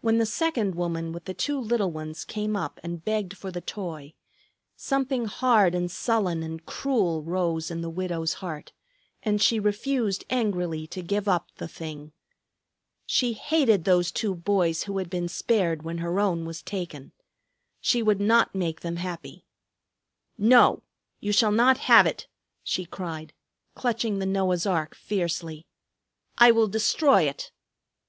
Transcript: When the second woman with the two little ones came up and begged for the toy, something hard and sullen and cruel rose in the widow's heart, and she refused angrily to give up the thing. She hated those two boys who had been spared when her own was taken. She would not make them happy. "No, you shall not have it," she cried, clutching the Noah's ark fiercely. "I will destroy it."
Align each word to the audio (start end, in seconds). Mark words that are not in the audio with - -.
When 0.00 0.18
the 0.18 0.26
second 0.26 0.76
woman 0.76 1.10
with 1.10 1.24
the 1.24 1.34
two 1.34 1.58
little 1.60 1.90
ones 1.90 2.24
came 2.24 2.54
up 2.54 2.78
and 2.84 3.04
begged 3.04 3.36
for 3.36 3.50
the 3.50 3.60
toy, 3.60 4.14
something 4.76 5.24
hard 5.24 5.74
and 5.74 5.90
sullen 5.90 6.44
and 6.44 6.64
cruel 6.64 7.24
rose 7.24 7.68
in 7.68 7.80
the 7.80 7.90
widow's 7.90 8.34
heart, 8.34 8.70
and 9.24 9.42
she 9.42 9.58
refused 9.58 10.22
angrily 10.30 10.86
to 10.86 11.02
give 11.02 11.26
up 11.26 11.48
the 11.56 11.66
thing. 11.66 12.12
She 13.06 13.32
hated 13.32 13.82
those 13.82 14.12
two 14.12 14.36
boys 14.36 14.84
who 14.84 14.98
had 14.98 15.10
been 15.10 15.26
spared 15.26 15.82
when 15.82 15.98
her 15.98 16.20
own 16.20 16.44
was 16.44 16.62
taken. 16.62 17.10
She 17.80 18.04
would 18.04 18.20
not 18.20 18.54
make 18.54 18.82
them 18.82 18.98
happy. 18.98 19.46
"No, 20.38 20.84
you 21.18 21.32
shall 21.32 21.50
not 21.50 21.76
have 21.90 22.06
it," 22.06 22.28
she 22.62 22.84
cried, 22.86 23.32
clutching 23.74 24.20
the 24.20 24.26
Noah's 24.26 24.64
ark 24.64 24.94
fiercely. 24.94 25.66
"I 26.38 26.52
will 26.52 26.68
destroy 26.68 27.22
it." 27.22 27.50